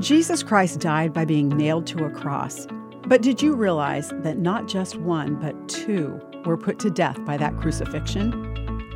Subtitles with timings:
[0.00, 2.66] Jesus Christ died by being nailed to a cross.
[3.06, 7.36] But did you realize that not just one, but two were put to death by
[7.36, 8.32] that crucifixion?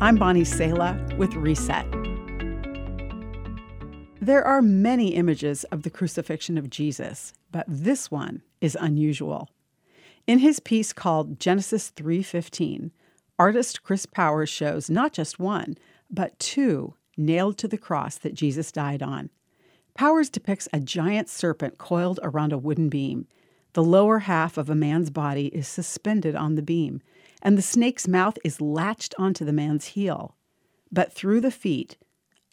[0.00, 1.84] I'm Bonnie Sala with Reset.
[4.20, 9.50] There are many images of the crucifixion of Jesus, but this one is unusual.
[10.28, 12.92] In his piece called Genesis 3:15,
[13.40, 15.76] artist Chris Powers shows not just one,
[16.08, 19.30] but two nailed to the cross that Jesus died on.
[19.94, 23.26] Powers depicts a giant serpent coiled around a wooden beam.
[23.74, 27.02] The lower half of a man's body is suspended on the beam,
[27.42, 30.36] and the snake's mouth is latched onto the man's heel.
[30.90, 31.96] But through the feet,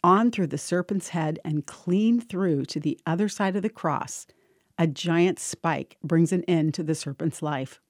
[0.02, 4.26] on through the serpent's head, and clean through to the other side of the cross,
[4.78, 7.80] a giant spike brings an end to the serpent's life.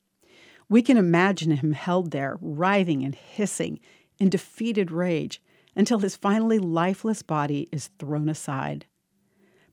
[0.68, 3.80] We can imagine him held there, writhing and hissing
[4.18, 5.40] in defeated rage
[5.76, 8.86] until his finally lifeless body is thrown aside.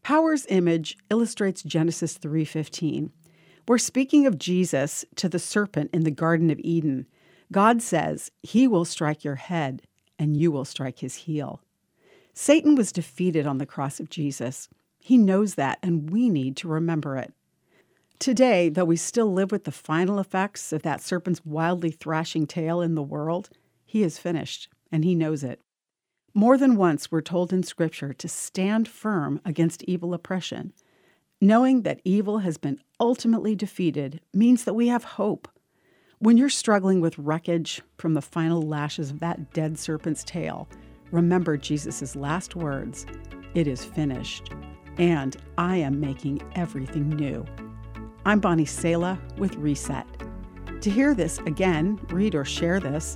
[0.08, 3.12] Powers' image illustrates Genesis 3:15.
[3.68, 7.08] We're speaking of Jesus to the serpent in the Garden of Eden.
[7.52, 9.82] God says, "He will strike your head
[10.18, 11.62] and you will strike his heel."
[12.34, 14.70] Satan was defeated on the cross of Jesus.
[14.98, 17.34] He knows that and we need to remember it.
[18.18, 22.80] Today, though we still live with the final effects of that serpent's wildly thrashing tail
[22.80, 23.50] in the world,
[23.86, 25.60] he is finished and he knows it.
[26.34, 30.74] More than once, we're told in Scripture to stand firm against evil oppression.
[31.42, 35.48] Knowing that evil has been ultimately defeated means that we have hope.
[36.20, 40.68] When you're struggling with wreckage from the final lashes of that dead serpent's tail,
[41.12, 43.06] remember Jesus' last words
[43.54, 44.52] It is finished,
[44.98, 47.46] and I am making everything new.
[48.26, 50.06] I'm Bonnie Sala with Reset.
[50.82, 53.16] To hear this again, read or share this,